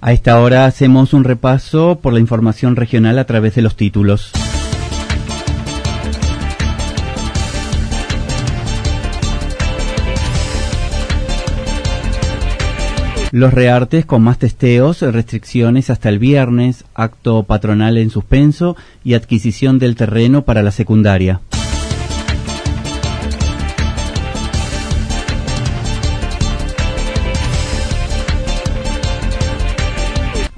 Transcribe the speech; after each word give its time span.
A 0.00 0.12
esta 0.12 0.40
hora 0.40 0.66
hacemos 0.66 1.14
un 1.14 1.24
repaso 1.24 1.98
por 2.00 2.12
la 2.12 2.20
información 2.20 2.76
regional 2.76 3.18
a 3.18 3.24
través 3.24 3.54
de 3.54 3.62
los 3.62 3.76
títulos. 3.76 4.30
Los 13.32 13.52
reartes 13.52 14.06
con 14.06 14.22
más 14.22 14.38
testeos, 14.38 15.02
restricciones 15.02 15.90
hasta 15.90 16.08
el 16.08 16.18
viernes, 16.18 16.84
acto 16.94 17.42
patronal 17.42 17.98
en 17.98 18.10
suspenso 18.10 18.76
y 19.04 19.14
adquisición 19.14 19.78
del 19.78 19.96
terreno 19.96 20.42
para 20.42 20.62
la 20.62 20.70
secundaria. 20.70 21.40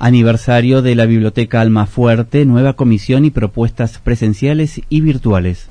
Aniversario 0.00 0.80
de 0.80 0.94
la 0.94 1.06
Biblioteca 1.06 1.60
Almafuerte, 1.60 2.44
nueva 2.44 2.74
comisión 2.74 3.24
y 3.24 3.30
propuestas 3.30 3.98
presenciales 3.98 4.80
y 4.88 5.00
virtuales. 5.00 5.68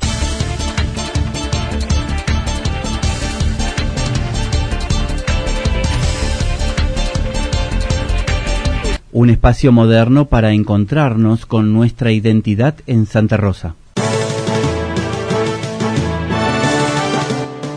Un 9.13 9.29
espacio 9.29 9.71
moderno 9.71 10.25
para 10.25 10.51
encontrarnos 10.51 11.45
con 11.45 11.71
nuestra 11.71 12.11
identidad 12.11 12.75
en 12.85 13.05
Santa 13.05 13.37
Rosa. 13.37 13.75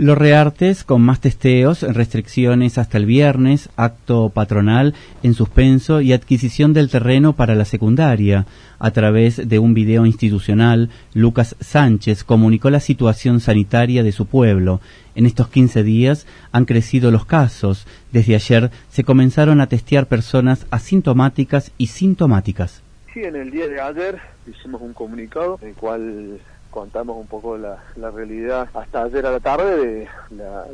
Los 0.00 0.16
reartes 0.16 0.82
con 0.82 1.02
más 1.02 1.20
testeos, 1.20 1.82
restricciones 1.82 2.78
hasta 2.78 2.96
el 2.96 3.04
viernes, 3.04 3.68
acto 3.76 4.30
patronal 4.30 4.94
en 5.22 5.34
suspenso 5.34 6.00
y 6.00 6.14
adquisición 6.14 6.72
del 6.72 6.88
terreno 6.88 7.34
para 7.34 7.54
la 7.54 7.66
secundaria. 7.66 8.46
A 8.78 8.92
través 8.92 9.46
de 9.46 9.58
un 9.58 9.74
video 9.74 10.06
institucional, 10.06 10.88
Lucas 11.12 11.54
Sánchez 11.60 12.24
comunicó 12.24 12.70
la 12.70 12.80
situación 12.80 13.40
sanitaria 13.40 14.02
de 14.02 14.12
su 14.12 14.24
pueblo. 14.24 14.80
En 15.16 15.26
estos 15.26 15.48
15 15.48 15.82
días 15.82 16.26
han 16.50 16.64
crecido 16.64 17.10
los 17.10 17.26
casos. 17.26 17.86
Desde 18.10 18.36
ayer 18.36 18.70
se 18.88 19.04
comenzaron 19.04 19.60
a 19.60 19.66
testear 19.66 20.06
personas 20.06 20.66
asintomáticas 20.70 21.72
y 21.76 21.88
sintomáticas. 21.88 22.82
Sí, 23.12 23.20
en 23.22 23.36
el 23.36 23.50
día 23.50 23.68
de 23.68 23.78
ayer 23.78 24.18
hicimos 24.50 24.80
un 24.80 24.94
comunicado 24.94 25.58
en 25.60 25.68
el 25.68 25.74
cual 25.74 26.40
contamos 26.70 27.16
un 27.16 27.26
poco 27.26 27.56
la, 27.58 27.78
realidad. 28.10 28.68
Hasta 28.74 29.04
ayer 29.04 29.26
a 29.26 29.32
la 29.32 29.40
tarde 29.40 29.76
de 29.76 30.08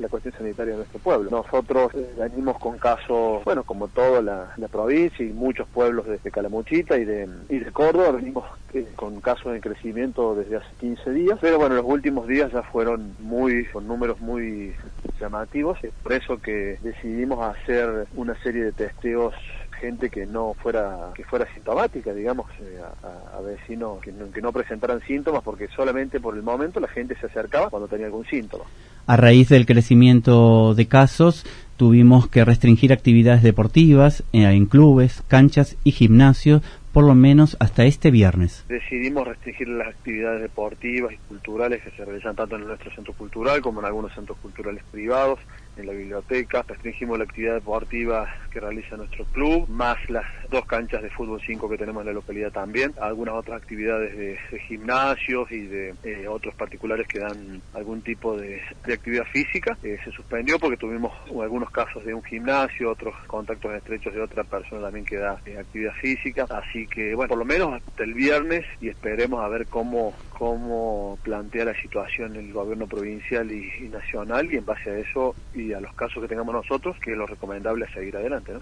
la, 0.01 0.09
cuestión 0.09 0.35
sanitaria 0.35 0.73
de 0.73 0.79
nuestro 0.79 0.99
pueblo. 1.01 1.31
Nosotros 1.31 1.93
eh, 1.95 2.15
venimos 2.19 2.59
con 2.59 2.79
casos, 2.79 3.45
bueno, 3.45 3.65
como 3.65 3.89
toda 3.89 4.23
la, 4.23 4.55
provincia 4.71 5.25
y 5.25 5.31
muchos 5.31 5.67
pueblos 5.69 6.07
desde 6.07 6.31
Calamuchita 6.31 6.99
y 6.99 7.05
de, 7.05 7.29
y 7.49 7.59
de 7.59 7.73
Córdoba, 7.73 8.11
venimos 8.11 8.45
eh, 8.75 8.87
con 8.97 9.21
casos 9.21 9.53
de 9.53 9.61
crecimiento 9.61 10.35
desde 10.35 10.57
hace 10.57 10.67
15 10.81 11.11
días, 11.13 11.39
pero 11.41 11.59
bueno, 11.59 11.77
los 11.77 11.85
últimos 11.85 12.27
días 12.27 12.53
ya 12.53 12.63
fueron 12.63 13.15
muy, 13.21 13.65
con 13.67 13.87
números 13.87 14.21
muy 14.21 14.75
llamativos, 15.21 15.83
es 15.83 15.93
por 16.03 16.13
eso 16.13 16.39
que 16.39 16.79
decidimos 16.83 17.45
hacer 17.45 18.07
una 18.17 18.35
serie 18.43 18.65
de 18.65 18.73
testeos 18.73 19.35
gente 19.77 20.11
que 20.11 20.27
no 20.27 20.55
fuera 20.55 21.13
que 21.15 21.25
fuera 21.25 21.47
sintomática, 21.55 22.13
digamos, 22.13 22.51
eh, 22.61 22.81
a, 22.83 23.41
vecinos 23.41 24.01
que 24.01 24.13
no, 24.13 24.31
que 24.31 24.43
no 24.43 24.53
presentaran 24.53 25.01
síntomas, 25.03 25.43
porque 25.43 25.69
solamente 25.69 26.21
por 26.21 26.35
el 26.35 26.43
momento 26.43 26.81
la 26.81 26.89
gente 26.89 27.17
se 27.17 27.27
acercaba 27.27 27.71
cuando 27.71 27.89
tenía 27.89 28.07
algún 28.07 28.27
síntoma. 28.27 28.65
A 29.07 29.17
raíz 29.17 29.49
del 29.49 29.67
crecimiento 29.67 30.75
de 30.75 30.89
casos, 30.89 31.47
tuvimos 31.77 32.29
que 32.29 32.45
restringir 32.45 32.93
actividades 32.93 33.43
deportivas 33.43 34.25
eh, 34.33 34.43
en 34.43 34.67
clubes, 34.67 35.23
canchas 35.29 35.77
y 35.85 35.93
gimnasios 35.93 36.63
por 36.97 37.05
lo 37.05 37.15
menos 37.15 37.59
hasta 37.61 37.85
este 37.85 38.11
viernes. 38.11 38.65
Decidimos 38.69 39.29
restringir 39.29 39.69
las 39.69 39.89
actividades 39.89 40.41
deportivas 40.41 41.13
y 41.13 41.19
culturales 41.29 41.83
que 41.83 41.91
se 41.91 42.03
realizan 42.03 42.35
tanto 42.35 42.57
en 42.57 42.67
nuestro 42.67 42.91
centro 42.91 43.13
cultural 43.13 43.61
como 43.61 43.81
en 43.81 43.87
algunos 43.87 44.15
centros 44.15 44.39
culturales 44.39 44.83
privados 44.91 45.39
en 45.77 45.87
la 45.87 45.93
biblioteca, 45.93 46.65
restringimos 46.67 47.19
la 47.19 47.25
actividad 47.25 47.55
deportiva 47.55 48.29
que 48.51 48.61
realiza 48.61 48.97
nuestro 48.97 49.27
club, 49.27 49.69
más 49.69 49.99
las 50.09 50.25
dos 50.51 50.65
canchas 50.67 51.03
de 51.03 51.11
fútbol 51.11 51.41
5 51.45 51.69
que 51.69 51.79
tenemos 51.79 52.03
en 52.03 52.07
la 52.09 52.13
localidad 52.13 52.53
también, 52.53 52.93
algunas 53.01 53.35
otras 53.35 53.63
actividades 53.63 54.17
de, 54.17 54.37
gimnasios 54.69 55.51
y 55.51 55.67
de 55.67 55.95
eh, 56.03 56.27
otros 56.29 56.55
particulares 56.55 57.07
que 57.07 57.21
dan 57.21 57.61
algún 57.75 58.03
tipo 58.03 58.37
de, 58.37 58.61
actividad 58.85 59.25
física. 59.25 59.77
Eh, 59.83 59.99
se 60.05 60.11
suspendió 60.11 60.59
porque 60.59 60.77
tuvimos 60.77 61.13
algunos 61.29 61.71
casos 61.71 62.05
de 62.05 62.15
un 62.15 62.23
gimnasio, 62.23 62.91
otros 62.91 63.15
contactos 63.27 63.75
estrechos 63.75 64.15
de 64.15 64.21
otra 64.21 64.45
persona 64.45 64.83
también 64.83 65.05
que 65.05 65.17
da 65.17 65.41
eh, 65.47 65.59
actividad 65.59 65.93
física, 65.95 66.47
así 66.49 66.87
que 66.87 67.15
bueno, 67.15 67.29
por 67.29 67.39
lo 67.39 67.45
menos 67.45 67.75
hasta 67.75 68.05
el 68.05 68.15
viernes 68.15 68.65
y 68.81 68.89
esperemos 68.89 69.45
a 69.45 69.49
ver 69.49 69.67
cómo, 69.67 70.15
cómo 70.31 71.19
plantea 71.23 71.67
la 71.67 71.81
situación 71.81 72.37
el 72.37 72.53
gobierno 72.53 72.87
provincial 72.87 73.51
y, 73.51 73.89
nacional 73.89 74.53
y 74.53 74.57
en 74.57 74.65
base 74.65 74.91
a 74.91 74.99
eso 74.99 75.35
y 75.55 75.73
a 75.73 75.81
los 75.81 75.95
casos 75.95 76.23
que 76.23 76.29
tengamos 76.29 76.55
nosotros, 76.55 76.97
que 76.99 77.13
es 77.13 77.19
lo 77.19 77.27
recomendable 77.27 77.85
es 77.87 77.93
seguir 77.93 78.17
adelante. 78.17 78.53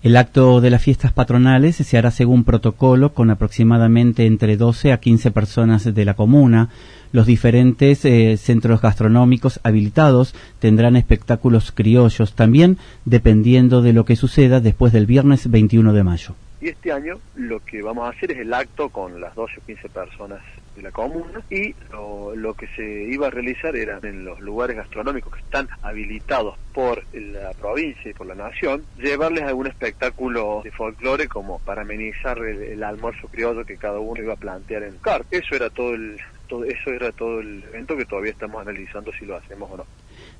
El 0.00 0.16
acto 0.16 0.60
de 0.60 0.70
las 0.70 0.80
fiestas 0.80 1.12
patronales 1.12 1.74
se 1.74 1.98
hará 1.98 2.12
según 2.12 2.44
protocolo 2.44 3.14
con 3.14 3.30
aproximadamente 3.30 4.26
entre 4.26 4.56
12 4.56 4.92
a 4.92 5.00
15 5.00 5.32
personas 5.32 5.92
de 5.92 6.04
la 6.04 6.14
comuna. 6.14 6.68
Los 7.10 7.26
diferentes 7.26 8.04
eh, 8.04 8.36
centros 8.36 8.80
gastronómicos 8.80 9.58
habilitados 9.64 10.36
tendrán 10.60 10.94
espectáculos 10.94 11.72
criollos 11.72 12.34
también 12.34 12.78
dependiendo 13.06 13.82
de 13.82 13.92
lo 13.92 14.04
que 14.04 14.14
suceda 14.14 14.60
después 14.60 14.92
del 14.92 15.06
viernes 15.06 15.50
21 15.50 15.92
de 15.92 16.04
mayo. 16.04 16.34
Y 16.60 16.68
este 16.68 16.92
año 16.92 17.20
lo 17.36 17.60
que 17.60 17.82
vamos 17.82 18.06
a 18.06 18.10
hacer 18.10 18.32
es 18.32 18.38
el 18.38 18.52
acto 18.52 18.88
con 18.90 19.20
las 19.20 19.34
12 19.34 19.60
o 19.60 19.64
15 19.64 19.88
personas 19.90 20.40
de 20.74 20.82
la 20.82 20.90
comuna 20.90 21.42
y 21.50 21.74
lo, 21.90 22.54
que 22.54 22.66
se 22.68 22.82
iba 22.82 23.28
a 23.28 23.30
realizar 23.30 23.76
era 23.76 24.00
en 24.02 24.24
los 24.24 24.40
lugares 24.40 24.76
gastronómicos 24.76 25.34
que 25.34 25.40
están 25.40 25.68
habilitados 25.82 26.56
por 26.72 27.02
la 27.14 27.52
provincia 27.52 28.10
y 28.10 28.14
por 28.14 28.26
la 28.26 28.34
nación, 28.34 28.84
llevarles 28.96 29.44
algún 29.44 29.66
espectáculo 29.66 30.60
de 30.64 30.70
folclore 30.72 31.28
como 31.28 31.58
para 31.60 31.82
amenizar 31.82 32.38
el, 32.38 32.82
almuerzo 32.82 33.28
criollo 33.28 33.64
que 33.64 33.76
cada 33.76 33.98
uno 33.98 34.22
iba 34.22 34.34
a 34.34 34.36
plantear 34.36 34.84
en 34.84 34.98
CAR. 34.98 35.24
Eso 35.30 35.54
era 35.54 35.70
todo 35.70 35.94
el, 35.94 36.18
todo, 36.48 36.64
eso 36.64 36.90
era 36.90 37.12
todo 37.12 37.40
el 37.40 37.62
evento 37.64 37.96
que 37.96 38.04
todavía 38.04 38.32
estamos 38.32 38.60
analizando 38.60 39.12
si 39.12 39.26
lo 39.26 39.36
hacemos 39.36 39.70
o 39.70 39.76
no. 39.78 39.86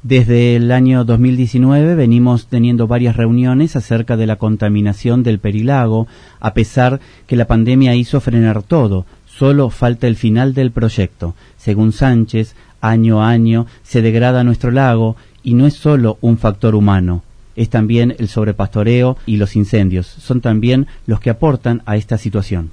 Desde 0.04 0.54
el 0.54 0.70
año 0.70 1.04
2019 1.04 1.96
venimos 1.96 2.46
teniendo 2.46 2.86
varias 2.86 3.16
reuniones 3.16 3.74
acerca 3.74 4.16
de 4.16 4.28
la 4.28 4.36
contaminación 4.36 5.24
del 5.24 5.40
Perilago, 5.40 6.06
a 6.38 6.54
pesar 6.54 7.00
que 7.26 7.34
la 7.34 7.48
pandemia 7.48 7.96
hizo 7.96 8.20
frenar 8.20 8.62
todo. 8.62 9.06
Solo 9.26 9.70
falta 9.70 10.06
el 10.06 10.14
final 10.14 10.54
del 10.54 10.70
proyecto. 10.70 11.34
Según 11.56 11.92
Sánchez, 11.92 12.54
año 12.80 13.22
a 13.22 13.30
año 13.30 13.66
se 13.82 14.00
degrada 14.00 14.44
nuestro 14.44 14.70
lago 14.70 15.16
y 15.42 15.54
no 15.54 15.66
es 15.66 15.74
solo 15.74 16.16
un 16.20 16.38
factor 16.38 16.76
humano. 16.76 17.22
es 17.56 17.70
también 17.70 18.14
el 18.20 18.28
sobrepastoreo 18.28 19.16
y 19.26 19.36
los 19.36 19.56
incendios. 19.56 20.06
Son 20.06 20.40
también 20.40 20.86
los 21.06 21.18
que 21.18 21.30
aportan 21.30 21.82
a 21.86 21.96
esta 21.96 22.16
situación. 22.16 22.70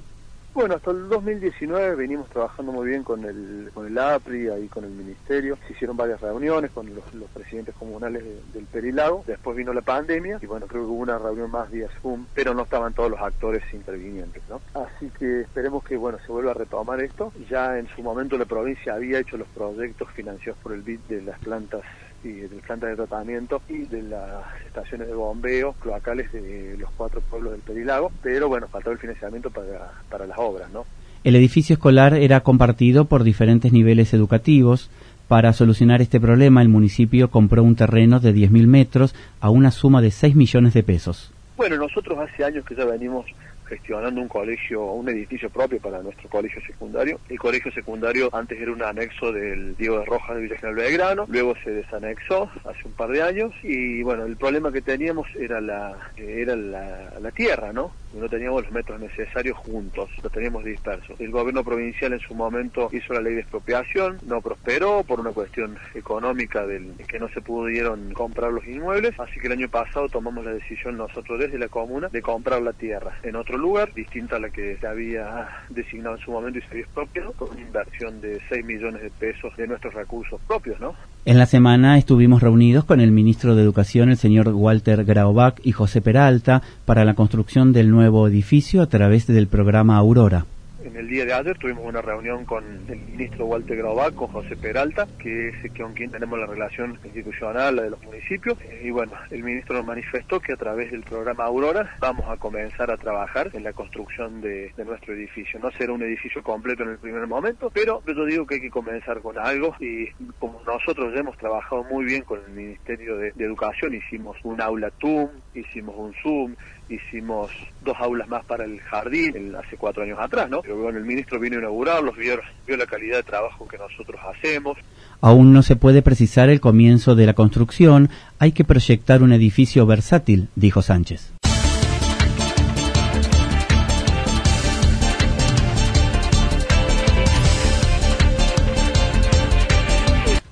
Bueno, 0.56 0.76
hasta 0.76 0.90
el 0.90 1.10
2019 1.10 1.96
venimos 1.96 2.30
trabajando 2.30 2.72
muy 2.72 2.88
bien 2.88 3.02
con 3.02 3.22
el, 3.26 3.70
con 3.74 3.86
el 3.86 3.98
APRI, 3.98 4.48
ahí 4.48 4.68
con 4.68 4.84
el 4.84 4.90
Ministerio. 4.90 5.58
Se 5.66 5.74
hicieron 5.74 5.98
varias 5.98 6.18
reuniones 6.22 6.70
con 6.70 6.86
los, 6.94 7.04
presidentes 7.34 7.74
comunales 7.74 8.24
del 8.54 8.64
Perilago. 8.64 9.22
Después 9.26 9.54
vino 9.54 9.74
la 9.74 9.82
pandemia 9.82 10.38
y 10.40 10.46
bueno, 10.46 10.66
creo 10.66 10.84
que 10.84 10.88
hubo 10.88 11.02
una 11.02 11.18
reunión 11.18 11.50
más 11.50 11.70
vía 11.70 11.88
Zoom, 12.00 12.24
pero 12.32 12.54
no 12.54 12.62
estaban 12.62 12.94
todos 12.94 13.10
los 13.10 13.20
actores 13.20 13.62
intervinientes, 13.74 14.42
¿no? 14.48 14.62
Así 14.72 15.10
que 15.18 15.42
esperemos 15.42 15.84
que, 15.84 15.98
bueno, 15.98 16.16
se 16.24 16.32
vuelva 16.32 16.52
a 16.52 16.54
retomar 16.54 17.02
esto. 17.02 17.34
Ya 17.50 17.78
en 17.78 17.86
su 17.88 18.00
momento 18.00 18.38
la 18.38 18.46
provincia 18.46 18.94
había 18.94 19.18
hecho 19.18 19.36
los 19.36 19.48
proyectos 19.48 20.10
financiados 20.12 20.58
por 20.62 20.72
el 20.72 20.80
BID 20.80 21.00
de 21.00 21.20
las 21.20 21.38
plantas 21.38 21.82
y 22.24 22.32
del 22.32 22.60
planta 22.66 22.86
de 22.86 22.96
tratamiento 22.96 23.60
y 23.68 23.78
de 23.84 24.02
las 24.02 24.44
estaciones 24.66 25.08
de 25.08 25.14
bombeo 25.14 25.72
cloacales 25.74 26.32
de 26.32 26.76
los 26.78 26.90
cuatro 26.96 27.20
pueblos 27.20 27.52
del 27.52 27.60
Perilago, 27.60 28.10
pero 28.22 28.48
bueno, 28.48 28.68
faltaba 28.68 28.94
el 28.94 28.98
financiamiento 28.98 29.50
para, 29.50 29.92
para 30.08 30.26
las 30.26 30.38
obras, 30.38 30.70
¿no? 30.70 30.84
El 31.24 31.34
edificio 31.34 31.74
escolar 31.74 32.14
era 32.14 32.40
compartido 32.40 33.06
por 33.06 33.24
diferentes 33.24 33.72
niveles 33.72 34.14
educativos. 34.14 34.90
Para 35.26 35.52
solucionar 35.52 36.00
este 36.00 36.20
problema, 36.20 36.62
el 36.62 36.68
municipio 36.68 37.30
compró 37.30 37.64
un 37.64 37.74
terreno 37.74 38.20
de 38.20 38.32
10.000 38.32 38.66
metros 38.68 39.14
a 39.40 39.50
una 39.50 39.72
suma 39.72 40.00
de 40.00 40.12
6 40.12 40.36
millones 40.36 40.72
de 40.72 40.84
pesos. 40.84 41.32
Bueno, 41.56 41.76
nosotros 41.78 42.16
hace 42.18 42.44
años 42.44 42.64
que 42.64 42.76
ya 42.76 42.84
venimos 42.84 43.26
gestionando 43.66 44.20
un 44.20 44.28
colegio, 44.28 44.84
un 44.92 45.08
edificio 45.08 45.50
propio 45.50 45.80
para 45.80 46.02
nuestro 46.02 46.28
colegio 46.28 46.60
secundario. 46.66 47.20
El 47.28 47.38
colegio 47.38 47.70
secundario 47.72 48.30
antes 48.32 48.60
era 48.60 48.72
un 48.72 48.82
anexo 48.82 49.32
del 49.32 49.76
Diego 49.76 49.98
de 49.98 50.04
Rojas 50.04 50.36
de 50.36 50.42
Villa 50.42 50.56
General 50.56 50.76
Belgrano, 50.76 51.24
luego 51.28 51.54
se 51.62 51.70
desanexó 51.70 52.50
hace 52.64 52.80
un 52.84 52.92
par 52.92 53.10
de 53.10 53.22
años 53.22 53.52
y 53.62 54.02
bueno, 54.02 54.24
el 54.24 54.36
problema 54.36 54.72
que 54.72 54.82
teníamos 54.82 55.26
era 55.36 55.60
la, 55.60 55.96
era 56.16 56.56
la, 56.56 57.12
la 57.20 57.30
tierra, 57.30 57.72
¿no? 57.72 57.92
No 58.20 58.28
teníamos 58.28 58.64
los 58.64 58.72
metros 58.72 59.00
necesarios 59.00 59.56
juntos, 59.58 60.08
los 60.22 60.32
teníamos 60.32 60.64
dispersos. 60.64 61.18
El 61.20 61.30
gobierno 61.30 61.64
provincial 61.64 62.12
en 62.12 62.20
su 62.20 62.34
momento 62.34 62.88
hizo 62.92 63.12
la 63.12 63.20
ley 63.20 63.34
de 63.34 63.40
expropiación, 63.40 64.18
no 64.26 64.40
prosperó 64.40 65.02
por 65.04 65.20
una 65.20 65.30
cuestión 65.30 65.76
económica 65.94 66.66
del 66.66 66.92
que 67.08 67.18
no 67.18 67.28
se 67.28 67.40
pudieron 67.40 68.12
comprar 68.12 68.52
los 68.52 68.66
inmuebles, 68.66 69.18
así 69.18 69.38
que 69.40 69.46
el 69.46 69.54
año 69.54 69.68
pasado 69.68 70.08
tomamos 70.08 70.44
la 70.44 70.52
decisión 70.52 70.96
nosotros 70.96 71.38
desde 71.38 71.58
la 71.58 71.68
comuna 71.68 72.08
de 72.08 72.22
comprar 72.22 72.62
la 72.62 72.72
tierra 72.72 73.18
en 73.22 73.36
otro 73.36 73.58
lugar, 73.58 73.92
distinta 73.94 74.36
a 74.36 74.40
la 74.40 74.50
que 74.50 74.76
se 74.80 74.86
había 74.86 75.48
designado 75.70 76.16
en 76.16 76.22
su 76.22 76.30
momento 76.30 76.58
y 76.58 76.62
se 76.62 76.68
había 76.68 76.82
expropiado, 76.82 77.32
con 77.32 77.50
una 77.50 77.60
inversión 77.60 78.20
de 78.20 78.40
6 78.48 78.64
millones 78.64 79.02
de 79.02 79.10
pesos 79.10 79.56
de 79.56 79.66
nuestros 79.66 79.94
recursos 79.94 80.40
propios, 80.46 80.78
¿no? 80.80 80.94
En 81.24 81.38
la 81.38 81.46
semana 81.46 81.98
estuvimos 81.98 82.40
reunidos 82.40 82.84
con 82.84 83.00
el 83.00 83.10
ministro 83.10 83.56
de 83.56 83.62
Educación, 83.62 84.10
el 84.10 84.16
señor 84.16 84.48
Walter 84.48 85.04
Graubach 85.04 85.58
y 85.64 85.72
José 85.72 86.00
Peralta, 86.00 86.62
para 86.84 87.04
la 87.04 87.14
construcción 87.14 87.72
del 87.72 87.90
nuevo 87.90 88.05
edificio 88.06 88.82
a 88.82 88.86
través 88.86 89.26
del 89.26 89.48
programa 89.48 89.96
Aurora 89.96 90.46
en 90.86 90.96
el 90.96 91.08
día 91.08 91.24
de 91.24 91.32
ayer 91.32 91.58
tuvimos 91.58 91.84
una 91.84 92.00
reunión 92.00 92.44
con 92.44 92.64
el 92.88 92.98
ministro 92.98 93.46
Walter 93.46 93.76
Graubach, 93.76 94.14
con 94.14 94.28
José 94.28 94.56
Peralta, 94.56 95.06
que 95.18 95.48
es 95.48 95.72
con 95.76 95.94
quien 95.94 96.10
tenemos 96.10 96.38
la 96.38 96.46
relación 96.46 96.98
institucional, 97.04 97.76
la 97.76 97.82
de 97.82 97.90
los 97.90 98.02
municipios. 98.04 98.56
Y 98.82 98.90
bueno, 98.90 99.12
el 99.30 99.42
ministro 99.42 99.76
nos 99.76 99.84
manifestó 99.84 100.38
que 100.38 100.52
a 100.52 100.56
través 100.56 100.92
del 100.92 101.02
programa 101.02 101.44
Aurora 101.44 101.96
vamos 101.98 102.26
a 102.28 102.36
comenzar 102.36 102.90
a 102.90 102.96
trabajar 102.96 103.50
en 103.52 103.64
la 103.64 103.72
construcción 103.72 104.40
de, 104.40 104.72
nuestro 104.86 105.14
edificio. 105.14 105.58
No 105.58 105.72
será 105.72 105.92
un 105.92 106.02
edificio 106.02 106.42
completo 106.42 106.84
en 106.84 106.90
el 106.90 106.98
primer 106.98 107.26
momento, 107.26 107.70
pero 107.74 108.02
yo 108.06 108.24
digo 108.24 108.46
que 108.46 108.56
hay 108.56 108.60
que 108.60 108.70
comenzar 108.70 109.20
con 109.20 109.36
algo 109.38 109.74
y 109.80 110.08
como 110.38 110.62
nosotros 110.64 111.12
ya 111.12 111.20
hemos 111.20 111.36
trabajado 111.36 111.82
muy 111.84 112.04
bien 112.04 112.22
con 112.22 112.40
el 112.46 112.52
Ministerio 112.52 113.16
de, 113.16 113.32
de 113.32 113.44
Educación, 113.44 113.94
hicimos 113.94 114.36
un 114.44 114.60
aula 114.60 114.90
TUM, 114.90 115.28
hicimos 115.54 115.96
un 115.98 116.14
Zoom, 116.22 116.54
hicimos 116.88 117.50
dos 117.84 117.96
aulas 117.98 118.28
más 118.28 118.44
para 118.44 118.64
el 118.64 118.80
jardín 118.80 119.54
hace 119.56 119.76
cuatro 119.76 120.02
años 120.02 120.18
atrás, 120.20 120.48
¿no? 120.48 120.62
Pero 120.62 120.76
bueno, 120.76 120.98
el 120.98 121.04
ministro 121.04 121.40
vino 121.40 121.56
a 121.56 121.60
inaugurarlos, 121.60 122.16
vio, 122.16 122.38
vio 122.66 122.76
la 122.76 122.86
calidad 122.86 123.16
de 123.16 123.22
trabajo 123.22 123.66
que 123.66 123.78
nosotros 123.78 124.20
hacemos. 124.34 124.78
Aún 125.20 125.52
no 125.52 125.62
se 125.62 125.76
puede 125.76 126.02
precisar 126.02 126.48
el 126.48 126.60
comienzo 126.60 127.14
de 127.14 127.26
la 127.26 127.34
construcción, 127.34 128.10
hay 128.38 128.52
que 128.52 128.64
proyectar 128.64 129.22
un 129.22 129.32
edificio 129.32 129.86
versátil, 129.86 130.48
dijo 130.54 130.82
Sánchez. 130.82 131.32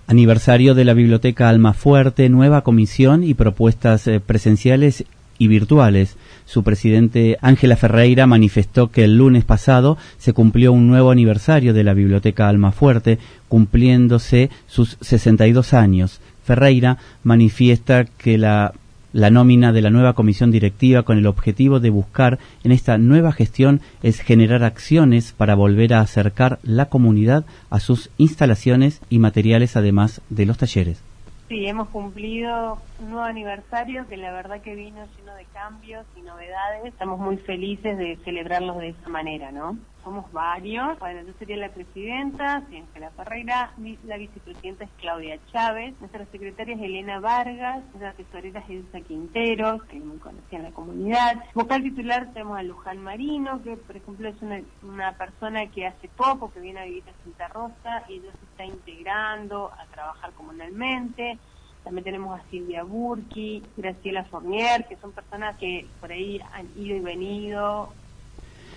Aniversario 0.06 0.74
de 0.74 0.84
la 0.84 0.94
Biblioteca 0.94 1.48
Almafuerte, 1.48 2.28
nueva 2.28 2.62
comisión 2.62 3.24
y 3.24 3.34
propuestas 3.34 4.06
eh, 4.06 4.20
presenciales 4.20 5.04
y 5.38 5.48
virtuales. 5.48 6.16
Su 6.46 6.62
presidente 6.62 7.38
Ángela 7.40 7.76
Ferreira 7.76 8.26
manifestó 8.26 8.90
que 8.90 9.04
el 9.04 9.16
lunes 9.16 9.44
pasado 9.44 9.96
se 10.18 10.32
cumplió 10.32 10.72
un 10.72 10.86
nuevo 10.86 11.10
aniversario 11.10 11.72
de 11.72 11.84
la 11.84 11.94
Biblioteca 11.94 12.48
Almafuerte, 12.48 13.18
cumpliéndose 13.48 14.50
sus 14.66 14.98
62 15.00 15.74
años. 15.74 16.20
Ferreira 16.44 16.98
manifiesta 17.22 18.04
que 18.04 18.38
la 18.38 18.74
la 19.14 19.30
nómina 19.30 19.72
de 19.72 19.80
la 19.80 19.90
nueva 19.90 20.14
comisión 20.14 20.50
directiva 20.50 21.04
con 21.04 21.18
el 21.18 21.28
objetivo 21.28 21.78
de 21.78 21.88
buscar 21.88 22.40
en 22.64 22.72
esta 22.72 22.98
nueva 22.98 23.30
gestión 23.30 23.80
es 24.02 24.20
generar 24.20 24.64
acciones 24.64 25.32
para 25.32 25.54
volver 25.54 25.94
a 25.94 26.00
acercar 26.00 26.58
la 26.64 26.86
comunidad 26.86 27.46
a 27.70 27.78
sus 27.78 28.10
instalaciones 28.18 29.00
y 29.08 29.20
materiales 29.20 29.76
además 29.76 30.20
de 30.30 30.46
los 30.46 30.58
talleres. 30.58 31.00
Sí, 31.48 31.64
hemos 31.64 31.88
cumplido 31.90 32.78
un 33.00 33.10
nuevo 33.10 33.24
aniversario 33.24 34.06
que 34.06 34.16
la 34.16 34.32
verdad 34.32 34.60
que 34.60 34.74
vino 34.74 35.06
lleno 35.16 35.34
de 35.34 35.44
cambios 35.46 36.06
y 36.16 36.22
novedades. 36.22 36.84
Estamos 36.84 37.18
muy 37.18 37.36
felices 37.38 37.98
de 37.98 38.16
celebrarlos 38.24 38.78
de 38.78 38.90
esa 38.90 39.08
manera, 39.08 39.50
¿no? 39.50 39.76
Somos 40.04 40.30
varios. 40.32 40.98
Bueno, 40.98 41.22
yo 41.22 41.32
sería 41.38 41.56
la 41.56 41.70
presidenta, 41.70 42.56
Ángela 42.56 43.10
Ferreira, 43.12 43.72
la 44.04 44.18
vicepresidenta 44.18 44.84
es 44.84 44.90
Claudia 45.00 45.38
Chávez, 45.50 45.94
nuestra 45.98 46.26
secretaria 46.26 46.74
es 46.74 46.82
Elena 46.82 47.20
Vargas, 47.20 47.82
nuestra 47.86 48.12
tesorera 48.12 48.60
es 48.60 48.70
Elsa 48.70 49.00
Quinteros, 49.00 49.82
que 49.84 49.98
muy 50.00 50.18
conocida 50.18 50.58
en 50.58 50.62
la 50.64 50.70
comunidad. 50.72 51.44
Vocal 51.54 51.82
titular 51.82 52.32
tenemos 52.34 52.58
a 52.58 52.62
Luján 52.62 53.02
Marino, 53.02 53.62
que 53.62 53.78
por 53.78 53.96
ejemplo 53.96 54.28
es 54.28 54.40
una, 54.42 54.60
una 54.82 55.12
persona 55.12 55.66
que 55.68 55.86
hace 55.86 56.08
poco 56.08 56.52
que 56.52 56.60
viene 56.60 56.80
a 56.80 56.84
vivir 56.84 57.04
a 57.08 57.24
Santa 57.24 57.48
Rosa 57.48 58.04
y 58.08 58.18
ella 58.18 58.30
se 58.38 58.44
está 58.44 58.64
integrando 58.66 59.72
a 59.72 59.86
trabajar 59.86 60.32
comunalmente. 60.32 61.38
También 61.84 62.04
tenemos 62.04 62.40
a 62.40 62.42
Silvia 62.50 62.82
Burki, 62.82 63.62
Graciela 63.76 64.24
Fournier, 64.24 64.86
que 64.88 64.96
son 64.96 65.12
personas 65.12 65.56
que 65.58 65.86
por 66.00 66.10
ahí 66.10 66.40
han 66.54 66.66
ido 66.82 66.96
y 66.96 67.00
venido. 67.00 67.90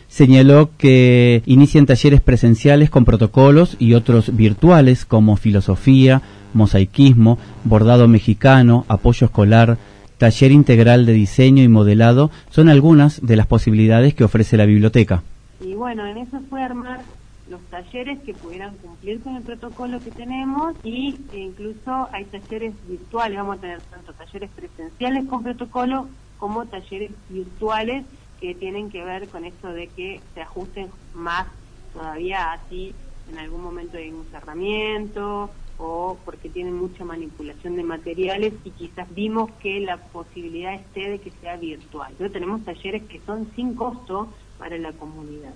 Señaló 0.09 0.69
que 0.77 1.41
inician 1.45 1.85
talleres 1.85 2.21
presenciales 2.21 2.89
con 2.89 3.05
protocolos 3.05 3.77
y 3.79 3.93
otros 3.93 4.35
virtuales 4.35 5.05
como 5.05 5.37
filosofía, 5.37 6.21
mosaicismo, 6.53 7.37
bordado 7.63 8.07
mexicano, 8.07 8.85
apoyo 8.89 9.25
escolar, 9.25 9.77
taller 10.17 10.51
integral 10.51 11.05
de 11.05 11.13
diseño 11.13 11.63
y 11.63 11.67
modelado 11.67 12.31
son 12.49 12.69
algunas 12.69 13.25
de 13.25 13.35
las 13.35 13.47
posibilidades 13.47 14.13
que 14.13 14.23
ofrece 14.23 14.57
la 14.57 14.65
biblioteca. 14.65 15.23
Y 15.61 15.73
bueno, 15.73 16.05
en 16.05 16.17
eso 16.17 16.39
fue 16.49 16.61
armar 16.61 17.01
los 17.49 17.61
talleres 17.69 18.19
que 18.23 18.33
pudieran 18.33 18.75
cumplir 18.77 19.21
con 19.21 19.35
el 19.35 19.43
protocolo 19.43 20.01
que 20.03 20.11
tenemos 20.11 20.75
y 20.83 21.15
e 21.31 21.39
incluso 21.39 22.07
hay 22.11 22.25
talleres 22.25 22.73
virtuales, 22.87 23.37
vamos 23.37 23.57
a 23.57 23.61
tener 23.61 23.81
tanto 23.89 24.13
talleres 24.13 24.49
presenciales 24.51 25.25
con 25.27 25.43
protocolo 25.43 26.09
como 26.37 26.65
talleres 26.65 27.11
virtuales 27.29 28.05
que 28.39 28.53
tienen 28.55 28.89
que 28.89 29.03
ver 29.03 29.29
con 29.29 29.45
esto 29.45 29.69
de 29.69 29.87
que 29.87 30.21
se 30.33 30.41
ajusten 30.41 30.89
más 31.13 31.47
todavía 31.93 32.51
así 32.51 32.93
en 33.29 33.37
algún 33.37 33.61
momento 33.61 33.97
hay 33.97 34.11
un 34.11 34.25
cerramiento 34.31 35.51
o 35.77 36.17
porque 36.25 36.49
tienen 36.49 36.75
mucha 36.75 37.03
manipulación 37.05 37.75
de 37.75 37.83
materiales 37.83 38.53
y 38.63 38.71
quizás 38.71 39.13
vimos 39.13 39.51
que 39.59 39.79
la 39.79 39.97
posibilidad 39.97 40.73
esté 40.73 41.09
de 41.09 41.19
que 41.19 41.31
sea 41.39 41.55
virtual. 41.57 42.13
Pero 42.17 42.31
tenemos 42.31 42.63
talleres 42.65 43.03
que 43.03 43.21
son 43.25 43.51
sin 43.55 43.75
costo 43.75 44.33
para 44.57 44.77
la 44.77 44.91
comunidad. 44.93 45.53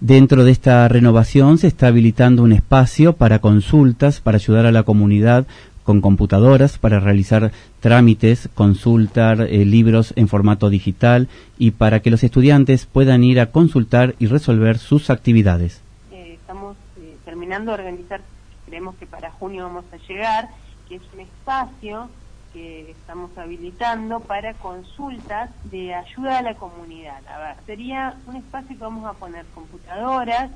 Dentro 0.00 0.44
de 0.44 0.50
esta 0.50 0.86
renovación 0.88 1.56
se 1.56 1.68
está 1.68 1.86
habilitando 1.86 2.42
un 2.42 2.52
espacio 2.52 3.14
para 3.14 3.38
consultas, 3.38 4.20
para 4.20 4.36
ayudar 4.36 4.66
a 4.66 4.72
la 4.72 4.82
comunidad 4.82 5.46
con 5.84 6.02
computadoras 6.02 6.78
para 6.78 7.00
realizar 7.00 7.52
trámites, 7.80 8.50
consultar 8.54 9.40
eh, 9.40 9.64
libros 9.64 10.12
en 10.16 10.26
formato 10.26 10.68
digital 10.68 11.28
y 11.58 11.70
para 11.70 12.00
que 12.00 12.10
los 12.10 12.24
estudiantes 12.24 12.86
puedan 12.86 13.22
ir 13.22 13.40
a 13.40 13.52
consultar 13.52 14.16
y 14.18 14.26
resolver 14.26 14.78
sus 14.78 15.08
actividades. 15.10 15.80
Eh, 16.10 16.34
estamos 16.34 16.76
eh, 16.98 17.16
terminando 17.24 17.70
de 17.70 17.78
organizar, 17.78 18.20
creemos 18.66 18.96
que 18.96 19.06
para 19.06 19.30
junio 19.30 19.62
vamos 19.62 19.84
a 19.92 19.96
llegar, 20.08 20.48
que 20.88 20.96
es 20.96 21.02
un 21.14 21.20
espacio 21.20 22.10
que 22.56 22.90
estamos 22.90 23.36
habilitando 23.36 24.20
para 24.20 24.54
consultas 24.54 25.50
de 25.64 25.92
ayuda 25.92 26.38
a 26.38 26.42
la 26.42 26.54
comunidad. 26.54 27.20
A 27.28 27.38
ver, 27.38 27.56
sería 27.66 28.16
un 28.26 28.36
espacio 28.36 28.68
que 28.68 28.82
vamos 28.82 29.04
a 29.04 29.12
poner 29.12 29.44
computadoras, 29.54 30.50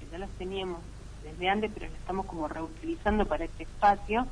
que 0.00 0.06
ya 0.10 0.18
las 0.18 0.30
teníamos 0.30 0.80
desde 1.22 1.48
antes, 1.48 1.70
pero 1.72 1.86
las 1.86 1.94
estamos 2.00 2.26
como 2.26 2.48
reutilizando 2.48 3.24
para 3.26 3.44
este 3.44 3.62
espacio, 3.62 4.26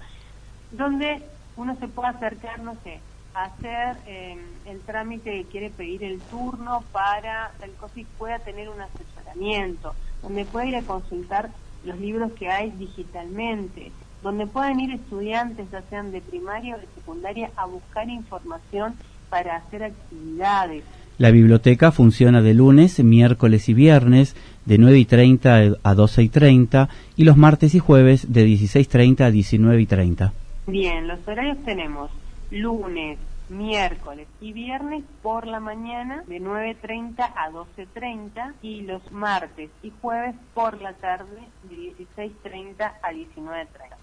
donde 0.73 1.23
uno 1.55 1.77
se 1.77 1.87
pueda 1.87 2.09
acercar, 2.09 2.59
no 2.59 2.75
sé, 2.83 2.99
hacer 3.35 3.99
eh, 4.09 4.37
el 4.65 4.81
trámite 4.81 5.31
que 5.31 5.49
quiere 5.49 5.71
pedir 5.71 6.03
el 6.03 6.19
turno 6.23 6.83
para 6.91 7.53
tal 7.61 7.71
cosa 7.75 8.01
y 8.01 8.05
pueda 8.05 8.41
tener 8.41 8.69
un 8.69 8.81
asesoramiento, 8.81 9.95
donde 10.23 10.45
pueda 10.45 10.67
ir 10.67 10.75
a 10.75 10.83
consultar 10.83 11.51
los 11.85 12.01
libros 12.01 12.33
que 12.33 12.49
hay 12.49 12.73
digitalmente, 12.73 13.93
donde 14.23 14.47
puedan 14.47 14.81
ir 14.81 14.93
estudiantes, 14.93 15.71
ya 15.71 15.83
sean 15.91 16.13
de 16.13 16.21
primaria 16.21 16.77
o 16.77 16.79
de 16.79 16.87
secundaria, 16.95 17.51
a 17.57 17.67
buscar 17.67 18.09
información 18.09 18.95
para 19.29 19.57
hacer 19.57 19.85
actividades. 19.85 20.85
La 21.19 21.31
biblioteca 21.31 21.93
funciona 21.93 22.43
de 22.43 22.55
lunes, 22.55 23.03
miércoles 23.03 23.69
y 23.69 23.75
viernes 23.75 24.35
de 24.65 24.79
9 24.79 24.99
y 24.99 25.05
30 25.05 25.73
a 25.83 25.95
12 25.95 26.23
y 26.23 26.29
30 26.29 26.89
y 27.17 27.25
los 27.25 27.37
martes 27.37 27.75
y 27.75 27.79
jueves 27.79 28.33
de 28.33 28.47
16.30 28.47 29.21
a 29.21 29.31
19 29.31 29.83
y 29.83 29.87
30. 29.87 30.33
Bien, 30.67 31.09
los 31.09 31.19
horarios 31.27 31.59
tenemos 31.65 32.11
lunes, 32.51 33.19
miércoles 33.49 34.27
y 34.41 34.53
viernes 34.53 35.05
por 35.23 35.47
la 35.47 35.61
mañana 35.61 36.25
de 36.27 36.41
9.30 36.41 37.21
a 37.21 37.51
12.30 37.51 38.55
y 38.63 38.83
los 38.83 39.13
martes 39.13 39.71
y 39.83 39.93
jueves 40.01 40.35
por 40.55 40.81
la 40.81 40.93
tarde 40.95 41.41
de 41.69 41.95
16.30 42.17 42.93
a 43.03 43.13
19.30. 43.13 44.02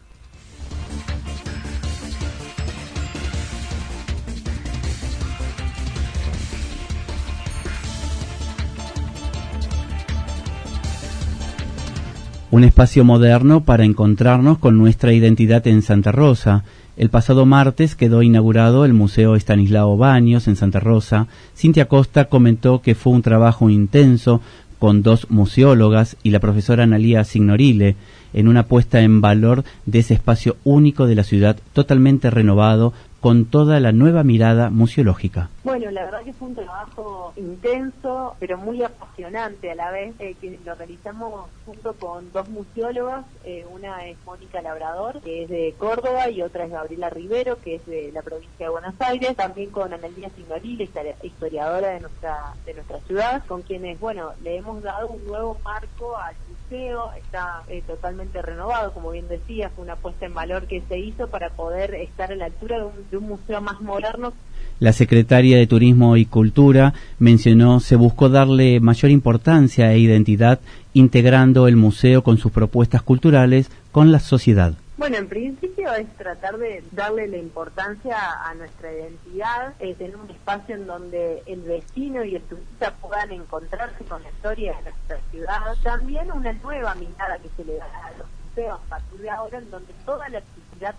Un 12.51 12.63
espacio 12.63 13.05
moderno 13.05 13.63
para 13.63 13.85
encontrarnos 13.85 14.57
con 14.57 14.75
nuestra 14.75 15.13
identidad 15.13 15.67
en 15.67 15.83
Santa 15.83 16.11
Rosa. 16.11 16.63
El 16.97 17.11
pasado 17.11 17.45
martes 17.45 17.95
quedó 17.95 18.23
inaugurado 18.23 18.85
el 18.85 18.93
Museo 18.93 19.35
Estanislao 19.35 19.97
Baños 19.97 20.47
en 20.47 20.55
Santa 20.55 20.79
Rosa. 20.79 21.27
Cintia 21.55 21.87
Costa 21.87 22.25
comentó 22.25 22.81
que 22.81 22.95
fue 22.95 23.13
un 23.13 23.21
trabajo 23.21 23.69
intenso 23.69 24.41
con 24.79 25.03
dos 25.03 25.29
museólogas 25.29 26.17
y 26.23 26.31
la 26.31 26.39
profesora 26.39 26.85
Analía 26.85 27.23
Signorile 27.23 27.95
en 28.33 28.47
una 28.47 28.63
puesta 28.63 29.01
en 29.01 29.21
valor 29.21 29.63
de 29.85 29.99
ese 29.99 30.15
espacio 30.15 30.57
único 30.63 31.05
de 31.05 31.13
la 31.13 31.23
ciudad 31.23 31.57
totalmente 31.73 32.31
renovado 32.31 32.93
con 33.19 33.45
toda 33.45 33.79
la 33.79 33.91
nueva 33.91 34.23
mirada 34.23 34.69
museológica. 34.69 35.49
Bueno, 35.63 35.91
la 35.91 36.05
verdad 36.05 36.23
que 36.23 36.33
fue 36.33 36.47
un 36.47 36.55
trabajo 36.55 37.33
intenso, 37.35 38.35
pero 38.39 38.57
muy 38.57 38.81
apasionante 38.81 39.71
a 39.71 39.75
la 39.75 39.91
vez, 39.91 40.15
eh, 40.19 40.35
que 40.39 40.57
lo 40.65 40.73
realizamos 40.75 41.47
junto 41.65 41.93
con 41.93 42.31
dos 42.31 42.49
museólogas, 42.49 43.25
eh, 43.43 43.65
una 43.71 44.05
es 44.07 44.17
Mónica 44.25 44.61
Labrador, 44.61 45.21
que 45.21 45.43
es 45.43 45.49
de 45.49 45.75
Córdoba, 45.77 46.29
y 46.29 46.41
otra 46.41 46.65
es 46.65 46.71
Gabriela 46.71 47.09
Rivero, 47.09 47.59
que 47.59 47.75
es 47.75 47.85
de 47.85 48.11
la 48.13 48.21
provincia 48.21 48.65
de 48.65 48.69
Buenos 48.69 48.95
Aires, 48.99 49.35
también 49.35 49.69
con 49.69 49.93
Analia 49.93 50.29
Signoril, 50.29 50.89
historiadora 51.21 51.89
de 51.89 51.99
nuestra, 51.99 52.53
de 52.65 52.73
nuestra 52.73 52.99
ciudad, 53.01 53.43
con 53.45 53.61
quienes, 53.61 53.99
bueno, 53.99 54.31
le 54.41 54.57
hemos 54.57 54.81
dado 54.81 55.07
un 55.07 55.25
nuevo 55.27 55.57
marco 55.63 56.17
al 56.17 56.35
museo, 56.49 57.11
está 57.13 57.63
eh, 57.67 57.83
totalmente 57.85 58.41
renovado, 58.41 58.93
como 58.93 59.11
bien 59.11 59.27
decía, 59.27 59.69
fue 59.69 59.83
una 59.83 59.95
puesta 59.95 60.25
en 60.25 60.33
valor 60.33 60.67
que 60.67 60.81
se 60.87 60.97
hizo 60.97 61.27
para 61.27 61.49
poder 61.49 61.95
estar 61.95 62.31
a 62.31 62.35
la 62.35 62.45
altura 62.45 62.77
de 62.77 62.85
un 62.85 63.08
de 63.09 63.17
un 63.17 63.27
museo 63.27 63.61
más 63.61 63.79
moderno. 63.81 64.33
La 64.79 64.93
secretaria 64.93 65.57
de 65.57 65.67
Turismo 65.67 66.15
y 66.15 66.25
Cultura 66.25 66.93
mencionó 67.19 67.79
se 67.79 67.95
buscó 67.95 68.29
darle 68.29 68.79
mayor 68.79 69.11
importancia 69.11 69.91
e 69.91 69.99
identidad 69.99 70.61
integrando 70.93 71.67
el 71.67 71.75
museo 71.75 72.23
con 72.23 72.37
sus 72.37 72.51
propuestas 72.51 73.01
culturales 73.01 73.69
con 73.91 74.11
la 74.11 74.19
sociedad. 74.19 74.73
Bueno, 74.99 75.15
en 75.15 75.29
principio 75.29 75.93
es 75.93 76.07
tratar 76.17 76.57
de 76.57 76.83
darle 76.91 77.27
la 77.27 77.37
importancia 77.37 78.17
a 78.45 78.53
nuestra 78.53 78.91
identidad, 78.91 79.73
eh, 79.79 79.95
tener 79.95 80.17
un 80.17 80.29
espacio 80.29 80.75
en 80.75 80.87
donde 80.87 81.41
el 81.45 81.61
vecino 81.61 82.23
y 82.25 82.35
el 82.35 82.41
turista 82.41 82.93
puedan 83.01 83.31
encontrarse 83.31 84.03
con 84.03 84.21
la 84.21 84.29
historia 84.29 84.75
de 84.75 84.91
nuestra 84.91 85.17
ciudad. 85.31 85.61
También 85.83 86.29
una 86.33 86.51
nueva 86.51 86.95
mirada 86.95 87.37
que 87.37 87.49
se 87.55 87.63
le 87.63 87.77
da 87.77 87.85
a 87.85 88.17
los 88.17 88.27
museos 88.49 88.77
a 88.77 88.89
partir 88.89 89.19
de 89.21 89.29
ahora, 89.29 89.57
en 89.59 89.71
donde 89.71 89.93
toda 90.05 90.27
la 90.27 90.41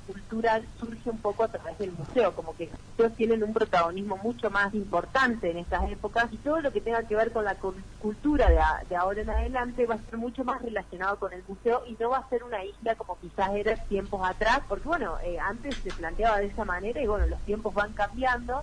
cultural 0.07 0.65
surge 0.79 1.11
un 1.11 1.19
poco 1.19 1.45
a 1.45 1.49
través 1.49 1.79
del 1.79 1.93
museo, 1.93 2.35
como 2.35 2.55
que 2.55 2.67
los 2.67 2.79
museos 2.91 3.17
tienen 3.17 3.43
un 3.43 3.53
protagonismo 3.53 4.17
mucho 4.19 4.51
más 4.51 4.73
importante 4.75 5.51
en 5.51 5.59
estas 5.59 5.91
épocas 5.91 6.33
y 6.33 6.37
todo 6.39 6.61
lo 6.61 6.73
que 6.73 6.81
tenga 6.81 7.03
que 7.03 7.17
ver 7.17 7.33
con 7.33 7.45
la 7.45 7.57
cultura 8.01 8.49
de, 8.89 8.97
ahora 8.97 9.23
en 9.23 9.31
adelante 9.31 9.87
va 9.87 9.95
a 9.95 9.99
ser 9.99 10.19
mucho 10.19 10.45
más 10.45 10.61
relacionado 10.63 11.19
con 11.19 11.33
el 11.33 11.43
museo 11.49 11.83
y 11.87 11.97
no 11.99 12.11
va 12.11 12.19
a 12.19 12.29
ser 12.29 12.45
una 12.45 12.65
isla 12.65 12.95
como 12.95 13.19
quizás 13.19 13.51
era 13.55 13.77
tiempos 13.77 14.21
atrás, 14.29 14.61
porque 14.69 14.89
bueno, 14.89 15.17
eh, 15.23 15.39
antes 15.39 15.77
se 15.77 15.91
planteaba 15.93 16.39
de 16.39 16.47
esa 16.47 16.65
manera 16.65 17.01
y 17.01 17.07
bueno, 17.07 17.27
los 17.27 17.41
tiempos 17.41 17.75
van 17.75 17.93
cambiando 17.93 18.63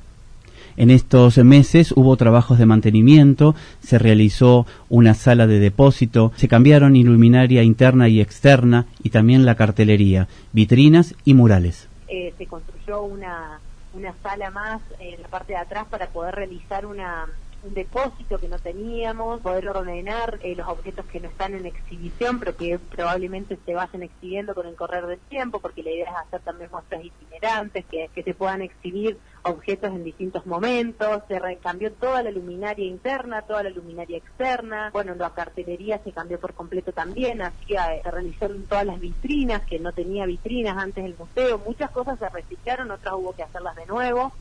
en 0.76 0.92
estos 0.92 1.38
meses 1.38 1.92
hubo 1.96 2.16
trabajos 2.18 2.58
de 2.58 2.66
mantenimiento, 2.66 3.56
se 3.80 3.98
realizó 4.00 4.66
una 4.90 5.14
sala 5.14 5.48
de 5.48 5.60
depósito, 5.60 6.32
se 6.36 6.48
cambiaron 6.48 6.96
iluminaria 6.96 7.64
interna 7.64 8.08
y 8.08 8.22
externa 8.22 8.86
y 9.04 9.10
también 9.10 9.46
la 9.46 9.56
cartelería, 9.56 10.28
vitrinas 10.54 11.16
y 11.26 11.34
murales. 11.34 11.88
Eh, 12.08 12.34
se 12.38 12.46
construyó 12.46 13.02
una, 13.04 13.60
una 13.94 14.14
sala 14.24 14.52
más 14.52 14.82
en 15.00 15.22
la 15.22 15.28
parte 15.28 15.54
de 15.54 15.60
atrás 15.60 15.86
para 15.90 16.08
poder 16.08 16.36
realizar 16.36 16.86
una, 16.86 17.28
un 17.64 17.74
depósito 17.74 18.38
que 18.38 18.48
no 18.48 18.60
teníamos, 18.60 19.42
poder 19.42 19.68
ordenar 19.70 20.40
eh, 20.44 20.56
los 20.56 20.68
objetos 20.68 21.06
que 21.08 21.20
no 21.20 21.28
están 21.28 21.54
en 21.56 21.66
exhibición, 21.66 22.40
pero 22.40 22.56
que 22.56 22.80
probablemente 22.80 23.58
se 23.66 23.74
vayan 23.74 24.04
exhibiendo 24.04 24.54
con 24.54 24.68
el 24.68 24.76
correr 24.76 25.06
del 25.08 25.20
tiempo, 25.20 25.60
porque 25.60 25.84
la 25.84 25.92
idea 25.92 26.12
es 26.12 26.28
hacer 26.28 26.42
también 26.42 26.70
muestras 26.72 27.04
itinerantes, 27.04 27.86
que, 27.86 28.10
que 28.14 28.24
se 28.24 28.34
puedan 28.34 28.62
exhibir 28.62 29.18
objetos 29.50 29.92
en 29.92 30.04
distintos 30.04 30.46
momentos, 30.46 31.24
se 31.28 31.40
cambió 31.62 31.92
toda 31.94 32.24
la 32.24 32.32
luminaria 32.32 32.86
interna, 32.86 33.42
toda 33.42 33.64
la 33.64 33.70
luminaria 33.70 34.18
externa, 34.18 34.90
bueno, 34.92 35.16
la 35.16 35.30
cartelería 35.32 36.00
se 36.04 36.12
cambió 36.12 36.40
por 36.40 36.54
completo 36.54 36.92
también, 36.92 37.42
eh, 37.42 37.52
se 37.68 38.12
realizaron 38.12 38.64
todas 38.64 38.86
las 38.86 39.00
vitrinas, 39.00 39.64
que 39.64 39.80
no 39.80 39.92
tenía 39.92 40.26
vitrinas 40.26 40.78
antes 40.78 41.04
del 41.04 41.16
museo, 41.18 41.60
muchas 41.60 41.92
cosas 41.92 42.20
se 42.20 42.30
reciclaron, 42.30 42.92
otras 42.92 43.16
hubo 43.16 43.34
que 43.34 43.44
hacerlas 43.44 43.76
de 43.76 43.86
nuevo, 43.86 44.32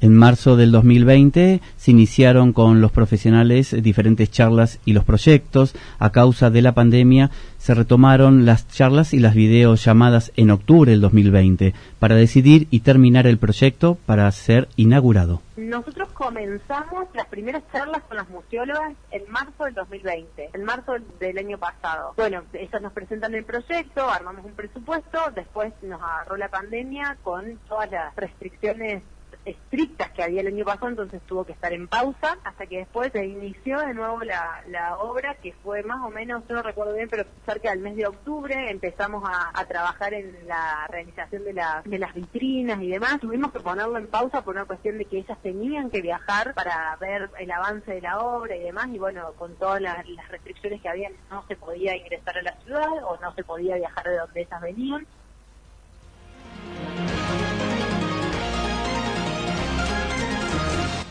en 0.00 0.16
marzo 0.16 0.56
del 0.56 0.70
2020 0.72 1.60
se 1.76 1.90
iniciaron 1.90 2.52
con 2.52 2.80
los 2.80 2.92
profesionales 2.92 3.74
diferentes 3.82 4.30
charlas 4.30 4.78
y 4.84 4.92
los 4.92 5.04
proyectos. 5.04 5.74
A 5.98 6.10
causa 6.10 6.50
de 6.50 6.62
la 6.62 6.72
pandemia 6.72 7.30
se 7.56 7.74
retomaron 7.74 8.46
las 8.46 8.68
charlas 8.68 9.12
y 9.12 9.18
las 9.18 9.34
videollamadas 9.34 10.32
en 10.36 10.50
octubre 10.50 10.92
del 10.92 11.00
2020 11.00 11.74
para 11.98 12.14
decidir 12.14 12.68
y 12.70 12.80
terminar 12.80 13.26
el 13.26 13.38
proyecto 13.38 13.98
para 14.06 14.30
ser 14.30 14.68
inaugurado. 14.76 15.42
Nosotros 15.56 16.08
comenzamos 16.10 17.06
las 17.14 17.26
primeras 17.26 17.62
charlas 17.72 18.02
con 18.04 18.16
las 18.16 18.28
museólogas 18.28 18.94
en 19.10 19.30
marzo 19.30 19.64
del 19.64 19.74
2020, 19.74 20.50
en 20.52 20.64
marzo 20.64 20.94
del 21.18 21.38
año 21.38 21.58
pasado. 21.58 22.14
Bueno, 22.16 22.42
ellas 22.52 22.80
nos 22.80 22.92
presentan 22.92 23.34
el 23.34 23.44
proyecto, 23.44 24.08
armamos 24.08 24.44
un 24.44 24.52
presupuesto, 24.52 25.18
después 25.34 25.72
nos 25.82 26.00
agarró 26.00 26.36
la 26.36 26.48
pandemia 26.48 27.16
con 27.22 27.58
todas 27.68 27.90
las 27.90 28.14
restricciones 28.14 29.02
estrictas 29.48 30.10
que 30.12 30.22
había 30.22 30.40
el 30.40 30.48
año 30.48 30.64
pasado, 30.64 30.88
entonces 30.88 31.20
tuvo 31.26 31.44
que 31.44 31.52
estar 31.52 31.72
en 31.72 31.88
pausa 31.88 32.38
hasta 32.44 32.66
que 32.66 32.78
después 32.78 33.12
se 33.12 33.26
inició 33.26 33.80
de 33.80 33.94
nuevo 33.94 34.20
la, 34.22 34.96
obra, 35.00 35.34
que 35.36 35.52
fue 35.62 35.82
más 35.82 36.04
o 36.04 36.10
menos, 36.10 36.42
no 36.48 36.62
recuerdo 36.62 36.94
bien, 36.94 37.08
pero 37.08 37.24
cerca 37.46 37.70
del 37.70 37.80
mes 37.80 37.96
de 37.96 38.06
octubre 38.06 38.70
empezamos 38.70 39.22
a, 39.28 39.64
trabajar 39.68 40.14
en 40.14 40.34
la 40.46 40.86
realización 40.88 41.44
de, 41.44 41.52
la, 41.52 41.82
de 41.84 41.98
las 41.98 42.14
vitrinas 42.14 42.80
y 42.80 42.88
demás. 42.88 43.20
Tuvimos 43.20 43.52
que 43.52 43.60
ponerlo 43.60 43.98
en 43.98 44.06
pausa 44.06 44.42
por 44.42 44.54
una 44.54 44.64
cuestión 44.64 44.96
de 44.96 45.04
que 45.04 45.18
ellas 45.18 45.36
tenían 45.42 45.90
que 45.90 46.00
viajar 46.00 46.54
para 46.54 46.96
ver 46.96 47.28
el 47.38 47.50
avance 47.50 47.92
de 47.92 48.00
la 48.00 48.18
obra 48.20 48.56
y 48.56 48.60
demás, 48.60 48.88
y 48.88 48.98
bueno, 48.98 49.32
con 49.34 49.54
todas 49.56 49.80
las 49.82 50.06
restricciones 50.30 50.80
que 50.80 50.88
había, 50.88 51.10
no 51.30 51.44
se 51.46 51.56
podía 51.56 51.96
ingresar 51.96 52.38
a 52.38 52.42
la 52.42 52.52
ciudad 52.64 52.88
o 53.04 53.18
no 53.20 53.34
se 53.34 53.44
podía 53.44 53.76
viajar 53.76 54.08
de 54.08 54.16
donde 54.16 54.40
ellas 54.40 54.60
venían. 54.60 55.06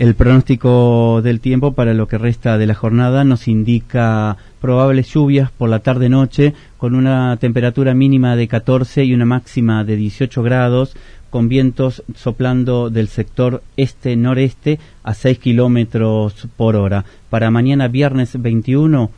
El 0.00 0.14
pronóstico 0.14 1.20
del 1.22 1.40
tiempo 1.40 1.72
para 1.72 1.92
lo 1.92 2.08
que 2.08 2.16
resta 2.16 2.56
de 2.56 2.66
la 2.66 2.74
jornada 2.74 3.22
nos 3.22 3.46
indica 3.48 4.38
probables 4.58 5.12
lluvias 5.12 5.50
por 5.50 5.68
la 5.68 5.80
tarde-noche 5.80 6.54
con 6.78 6.94
una 6.94 7.36
temperatura 7.36 7.92
mínima 7.92 8.34
de 8.34 8.48
14 8.48 9.04
y 9.04 9.12
una 9.12 9.26
máxima 9.26 9.84
de 9.84 9.96
18 9.96 10.42
grados 10.42 10.96
con 11.28 11.50
vientos 11.50 12.02
soplando 12.16 12.88
del 12.88 13.08
sector 13.08 13.62
este-noreste 13.76 14.78
a 15.02 15.12
6 15.12 15.38
kilómetros 15.38 16.48
por 16.56 16.76
hora. 16.76 17.04
Para 17.28 17.50
mañana 17.50 17.86
viernes 17.86 18.40
21, 18.40 19.10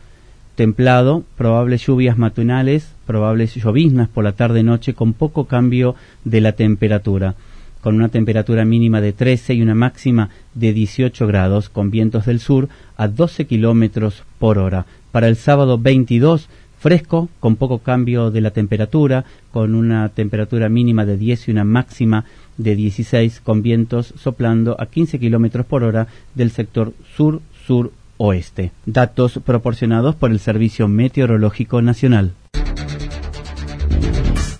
templado, 0.57 1.23
probables 1.37 1.87
lluvias 1.87 2.19
matinales, 2.19 2.93
probables 3.07 3.55
lloviznas 3.55 4.09
por 4.09 4.25
la 4.25 4.33
tarde-noche 4.33 4.95
con 4.95 5.13
poco 5.13 5.45
cambio 5.45 5.95
de 6.25 6.41
la 6.41 6.51
temperatura 6.51 7.37
con 7.83 7.97
una 7.97 8.09
temperatura 8.09 8.65
mínima 8.65 9.01
de 9.01 9.13
13 9.13 9.55
y 9.55 9.63
una 9.63 9.75
máxima 9.75 10.31
de 10.55 10.73
18 10.73 11.27
grados, 11.27 11.69
con 11.69 11.91
vientos 11.91 12.27
del 12.27 12.41
sur 12.41 12.69
a 12.97 13.09
12 13.09 13.47
kilómetros 13.47 14.23
por 14.39 14.59
hora. 14.59 14.87
Para 15.11 15.29
el 15.29 15.37
sábado 15.37 15.79
22, 15.79 16.49
fresco, 16.79 17.29
con 17.41 17.57
poco 17.57 17.79
cambio 17.79 18.31
de 18.31 18.41
la 18.41 18.53
temperatura, 18.53 19.25
con 19.53 19.75
una 19.75 20.09
temperatura 20.09 20.69
mínima 20.69 21.05
de 21.05 21.17
10 21.17 21.49
y 21.49 21.51
una 21.51 21.65
máxima 21.65 22.25
de 22.57 22.77
16, 22.77 23.41
con 23.41 23.63
vientos 23.63 24.15
soplando 24.17 24.81
a 24.81 24.87
15 24.87 25.19
kilómetros 25.19 25.67
por 25.67 25.83
hora 25.83 26.07
del 26.35 26.51
sector 26.51 26.93
sur-sur-oeste. 27.17 28.71
Datos 28.87 29.41
proporcionados 29.45 30.15
por 30.15 30.31
el 30.31 30.39
Servicio 30.39 30.87
Meteorológico 30.87 31.83
Nacional. 31.83 32.33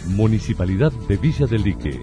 Municipalidad 0.09 0.93
de 1.09 1.17
Villa 1.17 1.47
del 1.47 1.63
Lique 1.63 2.03